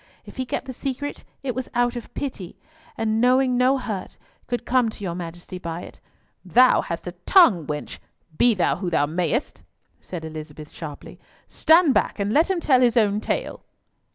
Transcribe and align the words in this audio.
If 0.25 0.37
he 0.37 0.47
kept 0.47 0.65
the 0.65 0.73
secret, 0.73 1.23
it 1.43 1.53
was 1.53 1.69
out 1.75 1.95
of 1.95 2.11
pity, 2.15 2.57
and 2.97 3.21
knowing 3.21 3.55
no 3.55 3.77
hurt 3.77 4.17
could 4.47 4.65
come 4.65 4.89
to 4.89 5.03
your 5.03 5.13
Majesty 5.13 5.59
by 5.59 5.81
it." 5.81 5.99
"Thou 6.43 6.81
hast 6.81 7.05
a 7.05 7.11
tongue, 7.27 7.67
wench, 7.67 7.99
be 8.35 8.55
thou 8.55 8.77
who 8.77 8.89
thou 8.89 9.05
mayst," 9.05 9.61
said 9.99 10.25
Elizabeth 10.25 10.71
sharply. 10.71 11.19
"Stand 11.45 11.93
back, 11.93 12.17
and 12.17 12.33
let 12.33 12.49
him 12.49 12.59
tell 12.59 12.81
his 12.81 12.97
own 12.97 13.19
tale." 13.21 13.63